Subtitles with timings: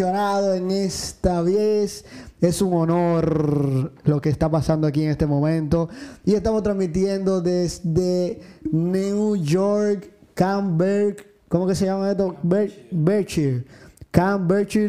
[0.00, 2.04] en esta vez.
[2.40, 5.88] Es un honor lo que está pasando aquí en este momento.
[6.24, 11.16] Y estamos transmitiendo desde New York, Camberg.
[11.48, 12.36] ¿Cómo que se llama esto?
[12.42, 13.64] Ber- Berkshire.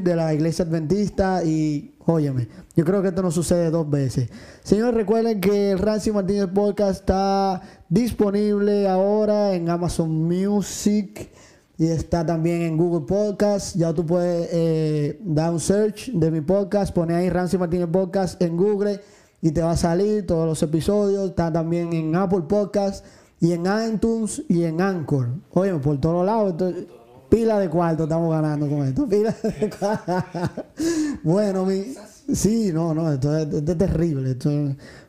[0.01, 1.43] De la Iglesia Adventista.
[1.43, 4.29] Y, óyeme, yo creo que esto no sucede dos veces.
[4.63, 11.29] Señores, recuerden que el Rancy Martínez Podcast está disponible ahora en Amazon Music.
[11.77, 13.75] Y está también en Google Podcast.
[13.75, 16.93] Ya tú puedes eh, dar un search de mi podcast.
[16.93, 18.99] Pone ahí Rancy Martínez Podcast en Google
[19.41, 21.29] y te va a salir todos los episodios.
[21.29, 23.03] Está también en Apple Podcast
[23.39, 25.29] y en iTunes y en Anchor.
[25.51, 26.55] Oye, por todos lados.
[27.27, 29.09] Pila de cuarto estamos ganando con esto.
[29.09, 30.63] Pila de cuarto.
[31.23, 31.95] bueno, mi.
[32.33, 34.37] Sí, no, no, esto es, terrible.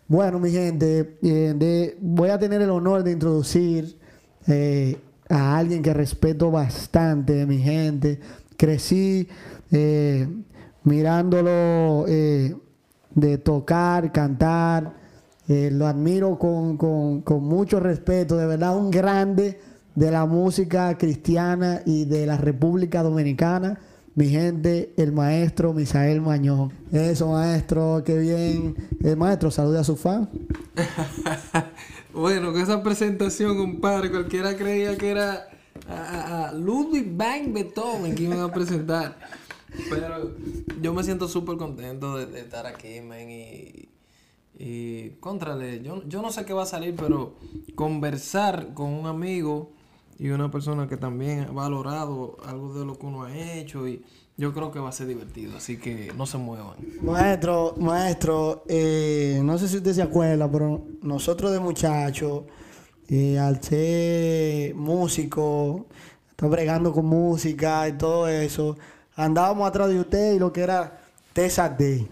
[0.09, 3.97] bueno, mi gente, eh, voy a tener el honor de introducir
[4.49, 4.97] eh,
[5.29, 8.21] a alguien que respeto bastante mi gente.
[8.57, 9.29] Crecí
[9.73, 10.29] eh,
[10.85, 12.55] mirándolo eh,
[13.15, 14.95] de tocar, cantar.
[15.49, 19.61] eh, lo admiro con, con- con mucho respeto, de verdad, un grande
[19.95, 23.79] de la música cristiana y de la República Dominicana.
[24.17, 26.73] Mi gente, el maestro Misael Mañón.
[26.93, 28.75] Eso, maestro, qué bien.
[29.03, 30.29] El maestro, salude a su fan.
[32.15, 35.49] bueno, con esa presentación, compadre, cualquiera creía que era
[35.89, 39.19] a, a- Ludwig van Beethoven que iban a presentar.
[39.91, 40.31] Pero
[40.81, 43.89] yo me siento súper contento de, de estar aquí, man, y,
[44.57, 47.35] y contrale, yo, yo no sé qué va a salir, pero
[47.75, 49.73] conversar con un amigo
[50.17, 54.05] y una persona que también ha valorado algo de lo que uno ha hecho y
[54.37, 56.75] yo creo que va a ser divertido, así que no se muevan.
[57.03, 62.43] Maestro, maestro, eh, no sé si usted se acuerda, pero nosotros de muchachos,
[63.09, 65.87] eh, al ser músico,
[66.31, 68.77] está bregando con música y todo eso,
[69.15, 70.99] andábamos atrás de usted y lo que era
[71.33, 72.09] Texas Day.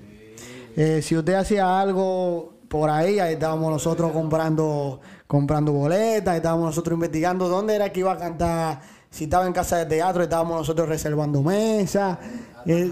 [0.76, 6.94] Eh, si usted hacía algo por ahí, ahí estábamos nosotros comprando, comprando boletas, estábamos nosotros
[6.94, 8.80] investigando dónde era que iba a cantar.
[9.12, 12.18] Si estaba en casa de teatro, estábamos nosotros reservando mesas.
[12.64, 12.90] Eh,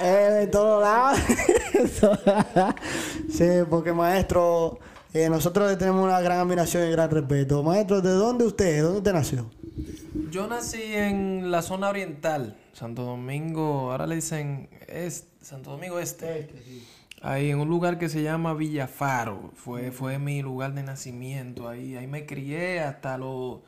[0.00, 0.04] eh,
[0.40, 1.20] de todos lados.
[3.30, 4.78] sí, porque maestro,
[5.12, 7.62] eh, nosotros le tenemos una gran admiración y gran respeto.
[7.62, 8.82] Maestro, ¿de dónde usted?
[8.82, 9.50] ¿Dónde usted nació?
[10.30, 14.70] Yo nací en la zona oriental, Santo Domingo, ahora le dicen
[15.42, 16.48] Santo Domingo Este.
[17.20, 21.68] Ahí en un lugar que se llama Villafaro, fue, fue mi lugar de nacimiento.
[21.68, 23.58] Ahí, ahí me crié hasta los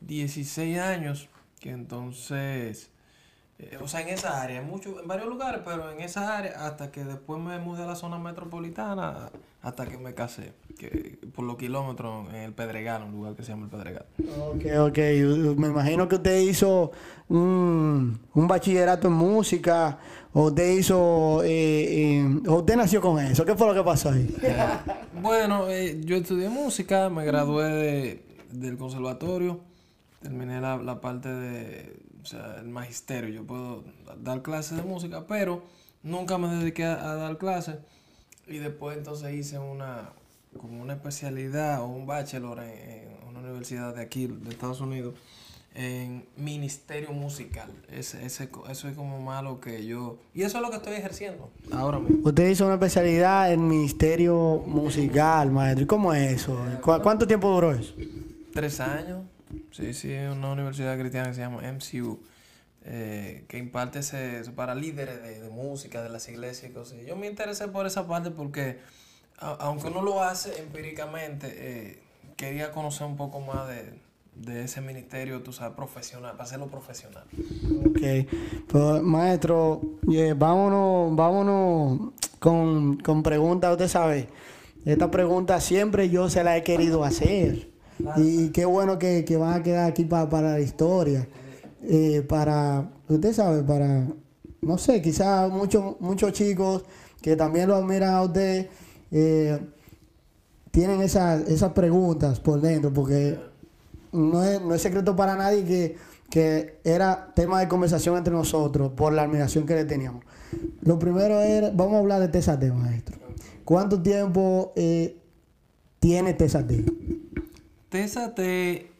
[0.00, 1.28] 16 años,
[1.60, 2.90] que entonces,
[3.58, 6.66] eh, o sea, en esa área, en, muchos, en varios lugares, pero en esa área,
[6.66, 9.30] hasta que después me mudé a la zona metropolitana,
[9.62, 13.50] hasta que me casé, que, por los kilómetros en el Pedregal, un lugar que se
[13.50, 14.06] llama el Pedregal.
[14.38, 14.98] Ok, ok.
[15.58, 16.92] Me imagino que usted hizo
[17.28, 19.98] un, un bachillerato en música,
[20.38, 23.42] o usted hizo, eh, eh, o usted nació con eso.
[23.46, 24.36] ¿Qué fue lo que pasó ahí?
[25.22, 29.60] Bueno, eh, yo estudié música, me gradué de, del conservatorio,
[30.28, 33.84] terminé la, la parte de, o sea, el magisterio, yo puedo
[34.22, 35.62] dar clases de música, pero
[36.02, 37.76] nunca me dediqué a, a dar clases
[38.46, 40.10] y después entonces hice una,
[40.60, 45.14] como una especialidad o un bachelor en, en una universidad de aquí, de Estados Unidos,
[45.74, 47.68] en ministerio musical.
[47.92, 51.50] Ese, ese, eso es como malo que yo, y eso es lo que estoy ejerciendo
[51.70, 52.26] ahora mismo.
[52.26, 55.84] Usted hizo una especialidad en ministerio musical, maestro.
[55.84, 56.56] ¿Y cómo es eso?
[56.80, 57.92] ¿Cu- ¿Cuánto tiempo duró eso?
[58.54, 59.20] Tres años.
[59.70, 62.20] Sí, sí, una universidad cristiana que se llama MCU,
[62.84, 66.98] eh, que imparte ese, para líderes de, música, de las iglesias y cosas.
[67.06, 68.78] Yo me interesé por esa parte porque,
[69.38, 72.02] aunque uno lo hace empíricamente, eh,
[72.36, 73.94] quería conocer un poco más de,
[74.36, 77.24] de ese ministerio, tú sabes, profesional, para hacerlo profesional.
[77.86, 78.28] Ok.
[78.68, 79.80] Pues, maestro,
[80.12, 83.72] eh, vámonos, vámonos con, con preguntas.
[83.72, 84.28] Usted sabe,
[84.84, 87.75] esta pregunta siempre yo se la he querido hacer.
[88.16, 91.26] Y qué bueno que, que van a quedar aquí pa- para la historia.
[91.82, 94.06] Eh, para, usted sabe, para,
[94.60, 96.84] no sé, quizás muchos muchos chicos
[97.22, 98.68] que también lo admiran a usted,
[99.10, 99.58] eh,
[100.70, 103.38] tienen esas, esas preguntas por dentro, porque
[104.12, 105.96] no es, no es secreto para nadie que,
[106.30, 110.24] que era tema de conversación entre nosotros por la admiración que le teníamos.
[110.82, 113.18] Lo primero era, vamos a hablar de Tesate, maestro.
[113.64, 115.16] ¿Cuánto tiempo eh,
[115.98, 116.84] tiene Tesate?
[117.88, 118.90] Tesa te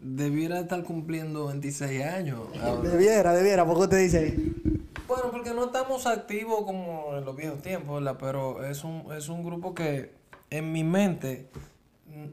[0.00, 2.40] debiera estar cumpliendo 26 años.
[2.60, 2.90] ahora.
[2.90, 4.36] Debiera, debiera, ¿por qué usted dice?
[5.06, 8.18] Bueno, porque no estamos activos como en los viejos tiempos, ¿verdad?
[8.20, 10.12] Pero es un, es un grupo que
[10.50, 11.48] en mi mente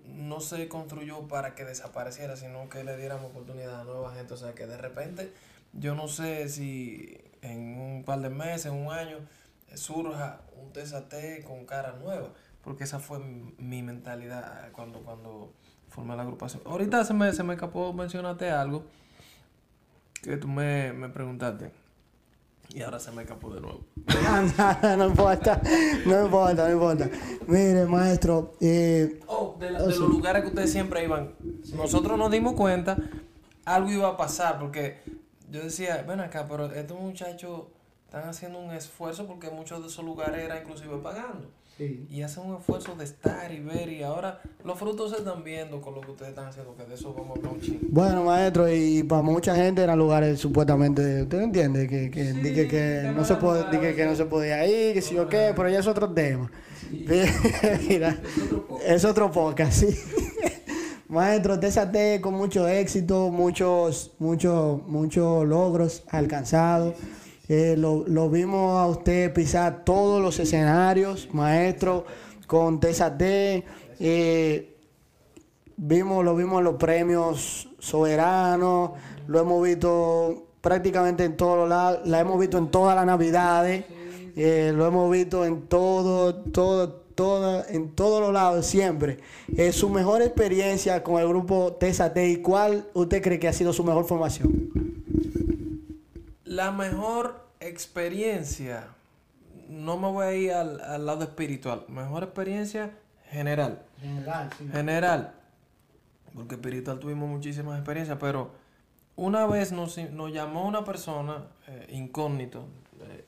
[0.06, 4.34] no se construyó para que desapareciera, sino que le diéramos oportunidad a nueva gente.
[4.34, 5.32] O sea, que de repente
[5.74, 9.18] yo no sé si en un par de meses, en un año,
[9.74, 12.34] surja un TSAT con cara nueva.
[12.64, 15.54] Porque esa fue mi, mi mentalidad cuando, cuando
[15.92, 16.64] formé la agrupación.
[16.66, 18.84] Ahorita se me, se me escapó mencionarte algo
[20.24, 21.72] que tú me, me preguntaste.
[22.74, 23.82] Y ahora se me escapó de nuevo.
[24.98, 25.62] no importa,
[26.06, 27.10] no importa, no importa.
[27.48, 31.34] Mire, maestro, eh, Oh, de, la- de los lugares que ustedes siempre iban.
[31.76, 32.96] Nosotros nos dimos cuenta,
[33.66, 35.02] algo iba a pasar, porque
[35.50, 37.64] yo decía, ven acá, pero estos muchachos
[38.12, 41.48] están haciendo un esfuerzo porque muchos de esos lugares eran inclusive pagando.
[41.80, 45.80] Y hacen un esfuerzo de estar y ver, y ahora los frutos se están viendo
[45.82, 47.80] con lo que ustedes están haciendo, que de eso vamos a hablar un chingo.
[47.90, 51.88] Bueno, maestro, y para mucha gente eran lugares supuestamente, ¿usted entiende?
[51.88, 55.18] Que, que, di que, no se di que, que no se podía ir, que sí
[55.18, 56.52] o qué, pero ya es otro tema.
[57.88, 58.20] Mira,
[58.86, 59.98] es otro podcast, sí.
[61.08, 66.96] Maestro, TSAT con mucho éxito, muchos, muchos, muchos logros alcanzados.
[67.54, 72.06] Eh, lo, vimos a usted pisar todos los escenarios, maestro,
[72.48, 73.22] con TSAT.
[73.24, 74.72] Eh,
[75.84, 78.92] Vimos, lo vimos en los premios soberanos,
[79.26, 83.86] lo hemos visto prácticamente en todos los lados, la hemos visto en todas las navidades,
[84.36, 89.22] eh, lo hemos visto en todo, todo, toda, en todos los lados siempre.
[89.58, 93.74] Eh, su mejor experiencia con el grupo Tesate y cuál usted cree que ha sido
[93.74, 94.70] su mejor formación.
[96.46, 98.88] La mejor experiencia,
[99.70, 102.92] no me voy a ir al, al lado espiritual, mejor experiencia
[103.30, 103.82] general.
[104.72, 105.34] General,
[106.34, 108.52] porque espiritual tuvimos muchísimas experiencias, pero
[109.16, 112.66] una vez nos, nos llamó una persona eh, incógnito
[113.02, 113.26] eh,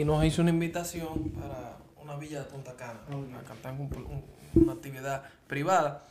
[0.00, 3.00] y nos hizo una invitación para una villa de Punta Cana,
[3.38, 6.02] a cantar un- un- una actividad privada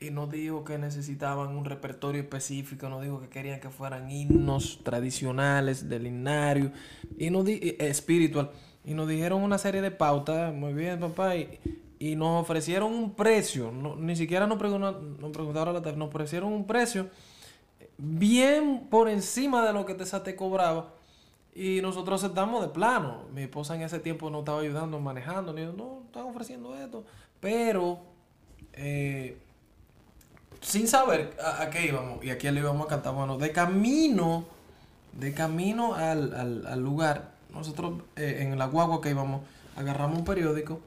[0.00, 4.80] y nos dijo que necesitaban un repertorio específico, nos dijo que querían que fueran himnos
[4.82, 6.72] tradicionales del himnario
[7.18, 8.50] y nos di eh, espiritual
[8.84, 11.60] y nos dijeron una serie de pautas, muy bien papá, y,
[11.98, 16.52] y nos ofrecieron un precio, no- ni siquiera nos, preguntaron, nos preguntaron la nos ofrecieron
[16.52, 17.08] un precio
[17.98, 20.94] bien por encima de lo que Tesa te cobraba.
[21.54, 23.24] Y nosotros aceptamos de plano.
[23.34, 27.04] Mi esposa en ese tiempo no estaba ayudando manejando, ni no, están ofreciendo esto.
[27.40, 27.98] Pero,
[28.72, 29.36] eh,
[30.60, 34.44] sin saber a, qué íbamos y a le íbamos a cantar, bueno, de camino,
[35.18, 39.42] de camino al, al- al lugar, nosotros eh, en la guagua que íbamos,
[39.76, 40.80] agarramos un periódico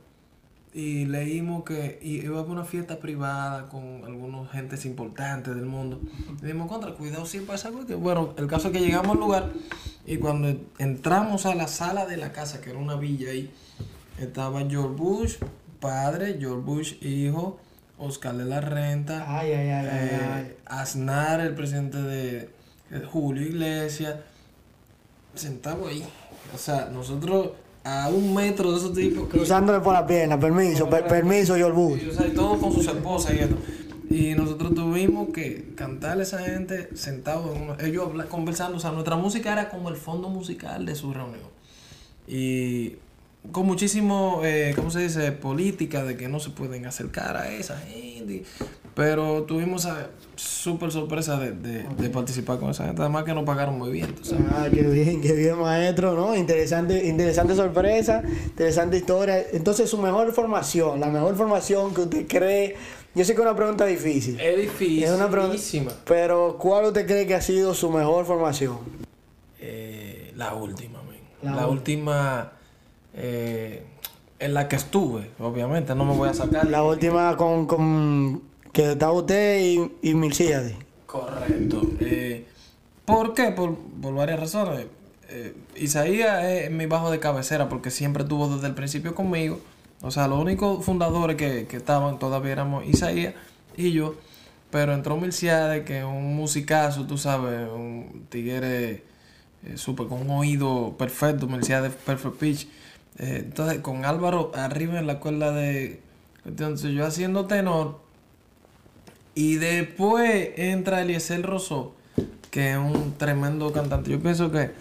[0.75, 5.99] y leímos que iba a una fiesta privada con algunos gentes importantes del mundo.
[6.41, 7.85] Y dijimos, contra, cuidado si pasa algo.
[7.85, 7.93] que-".
[7.95, 9.51] Bueno, el caso es que llegamos al lugar
[10.07, 13.51] y cuando entramos a la sala de la casa, que era una villa ahí,
[14.19, 15.35] estaba George Bush,
[15.79, 17.59] padre, George Bush, hijo,
[17.97, 20.57] Oscar de la Renta, Ay, ay, ay, eh.
[20.65, 22.49] Aznar, el presidente de
[23.11, 24.15] Julio Iglesias,
[25.35, 26.03] sentado ahí.
[26.53, 27.51] O sea, nosotros
[27.83, 29.27] a un metro de esos tipos.
[29.29, 32.03] Cruzándole por la pierna, permiso, per- permiso, George Bush.
[32.03, 33.57] y, o sea, y todo con sus esposas y esto.
[34.09, 37.49] Y nosotros tuvimos que cantarle a esa gente sentados,
[37.81, 38.77] ellos conversando.
[38.77, 41.41] O sea, nuestra música era como el fondo musical de su reunión.
[42.27, 42.97] Y
[43.51, 45.31] con muchísimo, eh, ¿cómo se dice?
[45.31, 48.43] Política de que no se pueden acercar a esa gente.
[48.95, 53.01] Pero tuvimos esa súper sorpresa de, de, de participar con esa gente.
[53.01, 54.15] Además que nos pagaron muy bien.
[54.21, 54.45] sabes.
[54.51, 56.35] Ah, qué bien, qué bien, maestro, ¿no?
[56.35, 59.43] Interesante, interesante sorpresa, interesante historia.
[59.51, 62.75] Entonces, su mejor formación, la mejor formación que usted cree,
[63.15, 65.03] yo sé que es una pregunta difícil, Es difícil.
[65.03, 65.57] es una pregunta,
[66.05, 68.77] pero ¿cuál usted cree que ha sido su mejor formación?
[69.59, 71.55] Eh, la última, men.
[71.55, 72.51] La última
[73.13, 73.83] eh,
[74.39, 76.67] en la que estuve, obviamente, no me voy a sacar.
[76.67, 80.13] La última con, con que estaba usted y, y.
[81.05, 81.81] Correcto.
[81.99, 82.47] Eh,
[83.05, 83.51] ¿Por qué?
[83.51, 84.87] Por, por varias razones.
[85.29, 89.59] Eh, Isaías es mi bajo de cabecera porque siempre estuvo desde el principio conmigo.
[90.01, 93.33] O sea, los únicos fundadores que, que estaban todavía éramos Isaías
[93.77, 94.15] y yo.
[94.71, 99.03] Pero entró Milciade, que es un musicazo, tú sabes, un tigre
[99.63, 102.67] eh, súper con un oído perfecto, Milciade Perfect Pitch.
[103.19, 106.01] Eh, entonces, con Álvaro arriba en la cuerda de...
[106.45, 107.99] Entonces, yo haciendo tenor,
[109.35, 111.93] y después entra Eliezer Rosó,
[112.51, 114.11] que es un tremendo cantante.
[114.11, 114.71] Yo pienso que,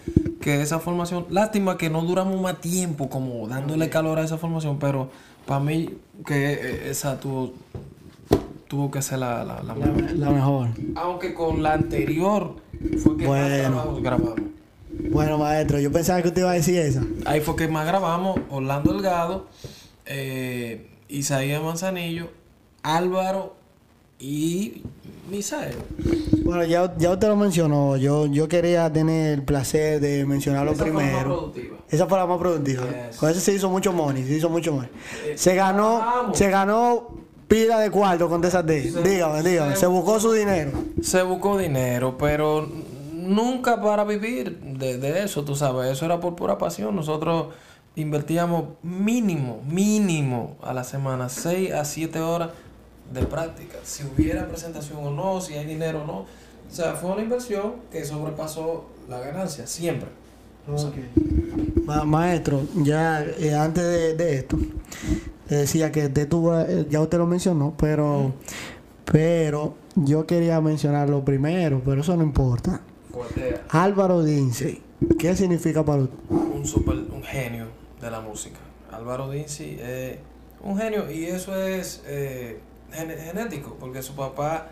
[0.41, 4.77] que esa formación, lástima que no duramos más tiempo como dándole calor a esa formación,
[4.77, 5.09] pero
[5.47, 7.53] para mí que eh, esa tuvo,
[8.67, 10.11] tuvo que ser la, la, la mejor.
[10.11, 10.67] La mejor.
[10.95, 12.57] Aunque con la anterior
[13.01, 13.99] fue que Bueno.
[14.01, 14.35] grabamos.
[15.11, 17.03] Bueno, maestro, yo pensaba que usted iba a decir esa.
[17.25, 19.47] Ahí fue que más grabamos Orlando Delgado,
[20.05, 22.29] eh, Isaías Manzanillo,
[22.81, 23.55] Álvaro
[24.19, 24.83] y
[25.29, 25.75] Misael.
[26.43, 27.95] Bueno, ya, ya usted lo mencionó.
[27.97, 31.29] Yo, yo quería tener el placer de mencionarlo Esa fue la más primero.
[31.39, 31.77] productiva.
[31.89, 32.83] Esa fue la más productiva.
[33.09, 33.17] Yes.
[33.17, 34.89] Con eso se hizo mucho money, se hizo mucho money.
[35.25, 36.37] Eh, Se ganó, vamos.
[36.37, 37.09] se ganó
[37.47, 38.51] pila de cuarto con Day.
[38.91, 39.75] Se- Dígame, dígame.
[39.75, 40.71] Se buscó su dinero.
[41.01, 42.67] Se buscó dinero, pero
[43.27, 45.91] nunca para vivir de, de eso, tú sabes.
[45.91, 46.95] Eso era por pura pasión.
[46.95, 47.47] Nosotros
[47.95, 52.49] invertíamos mínimo, mínimo a la semana, 6 a 7 horas
[53.13, 53.77] de práctica.
[53.83, 56.17] Si hubiera presentación o no, si hay dinero o no.
[56.19, 60.09] O sea, fue una inversión que sobrepasó la ganancia, siempre.
[61.85, 64.57] Ma- maestro, ya eh, antes de, de esto,
[65.49, 68.31] le decía que usted tuvo, eh, ya usted lo mencionó, pero,
[69.05, 72.81] pero yo quería mencionarlo primero, pero eso no importa.
[73.69, 74.81] Álvaro Dince,
[75.19, 76.17] ¿qué significa para usted?
[76.63, 77.67] un super, un genio
[77.99, 78.57] de la música.
[78.91, 80.17] Álvaro Dinci es
[80.61, 82.59] un genio y eso es eh,
[82.91, 84.67] genético, porque su papá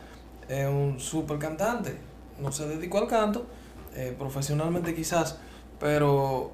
[0.48, 1.95] es un super cantante.
[2.39, 3.45] No se dedicó al canto,
[3.93, 5.38] eh, profesionalmente quizás,
[5.79, 6.51] pero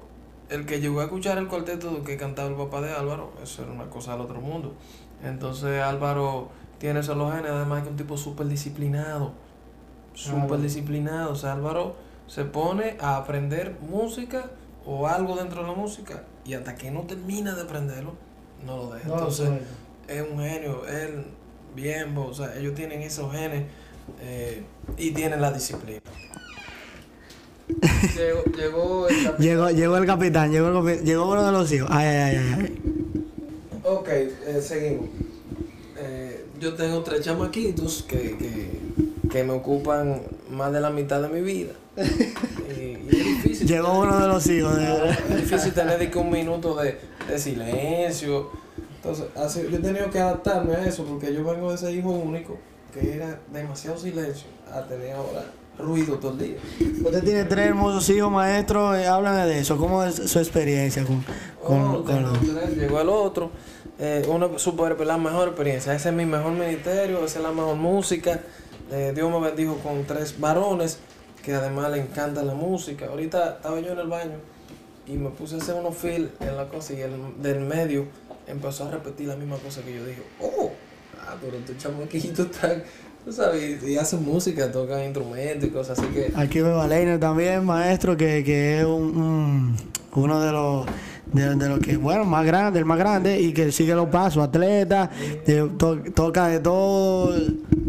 [0.50, 3.72] el que llegó a escuchar el cuarteto que cantaba el papá de Álvaro, eso era
[3.72, 4.74] una cosa del otro mundo.
[5.22, 9.32] Entonces Álvaro tiene esos genes, además que es un tipo súper disciplinado,
[10.18, 11.32] súper disciplinado.
[11.32, 11.96] O sea, Álvaro
[12.26, 14.50] se pone a aprender música
[14.84, 18.14] o algo dentro de la música y hasta que no termina de aprenderlo,
[18.66, 19.08] no lo deja.
[19.08, 19.48] Entonces,
[20.08, 21.26] es un genio, él,
[21.74, 23.64] bien, o sea, ellos tienen esos genes
[24.20, 24.62] eh,
[24.96, 26.00] y tienen la disciplina.
[28.16, 29.38] llegó, llegó el capitán.
[29.38, 31.88] Llegó, llegó el capitán, llegó, el llegó uno de los hijos.
[31.92, 32.82] Ay, ay, ay, ay.
[33.84, 35.08] Ok, eh, seguimos.
[35.98, 38.80] Eh, yo tengo tres chamaquitos que, que,
[39.30, 41.72] que me ocupan más de la mitad de mi vida.
[42.68, 43.66] Y, y es difícil.
[43.66, 44.76] Llegó uno de los hijos.
[44.76, 48.50] de- Es difícil tener de que un minuto de, de silencio.
[48.96, 52.10] Entonces, así, yo he tenido que adaptarme a eso porque yo vengo de ese hijo
[52.10, 52.58] único
[52.92, 55.44] que era demasiado silencio a tener ahora
[55.78, 56.56] ruido todo el día.
[57.04, 58.94] Usted tiene tres hermosos hijos, maestro.
[58.94, 59.76] eh, háblame de eso.
[59.76, 61.24] ¿Cómo es su experiencia con,
[61.64, 63.50] con, Oh, con los- tres, Llegó el otro.
[63.98, 65.94] Eh, uno super la mejor experiencia.
[65.94, 68.40] Ese es mi mejor ministerio, esa es la mejor música.
[68.90, 70.98] Eh, Dios me bendijo con tres varones
[71.42, 73.06] que además le encanta la música.
[73.06, 74.36] Ahorita estaba yo en el baño
[75.06, 78.06] y me puse a hacer unos feel en la cosa y el del medio
[78.46, 80.22] empezó a repetir la misma cosa que yo dije.
[80.40, 80.70] Oh,
[81.20, 82.82] ah, pero tu chamaquito está,
[83.24, 86.32] tú sabes, y, hace música, toca instrumentos y cosas así que.
[86.34, 89.76] Aquí veo a Leiner también, maestro, que, que es un-
[90.14, 90.86] uno de los
[91.32, 94.42] de, de los que, bueno, más grande, el más grande, y que sigue los pasos,
[94.42, 95.10] atleta,
[95.46, 97.34] de- to- toca de todo.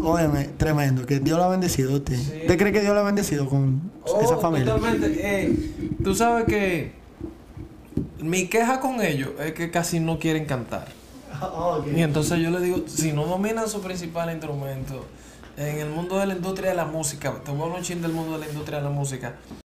[0.02, 2.16] Óyeme, tremendo, que Dios lo ha bendecido a usted.
[2.16, 2.32] Sí.
[2.42, 3.80] ¿Usted cree que Dios lo ha bendecido con
[4.22, 4.74] esa Oh, familia?
[4.74, 5.20] Totalmente.
[5.22, 6.92] Eh, tú sabes que
[8.20, 10.88] mi queja con ellos es que casi no quieren cantar.
[11.96, 15.06] Y entonces yo le digo, si no dominan su principal instrumento,
[15.56, 18.00] en el mundo de la industria de la música, te voy a hablar un chin
[18.02, 19.34] del mundo de la industria de la música,